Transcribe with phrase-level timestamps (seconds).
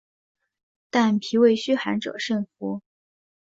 [0.89, 2.81] 但脾胃虚寒者慎服。